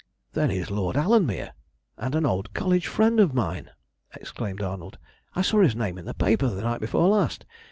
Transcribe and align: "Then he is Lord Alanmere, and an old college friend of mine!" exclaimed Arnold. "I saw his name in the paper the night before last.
"Then 0.33 0.49
he 0.49 0.57
is 0.57 0.71
Lord 0.71 0.95
Alanmere, 0.95 1.51
and 1.95 2.15
an 2.15 2.25
old 2.25 2.55
college 2.55 2.87
friend 2.87 3.19
of 3.19 3.35
mine!" 3.35 3.69
exclaimed 4.15 4.63
Arnold. 4.63 4.97
"I 5.35 5.43
saw 5.43 5.61
his 5.61 5.75
name 5.75 5.99
in 5.99 6.05
the 6.05 6.15
paper 6.15 6.47
the 6.47 6.63
night 6.63 6.81
before 6.81 7.07
last. 7.07 7.45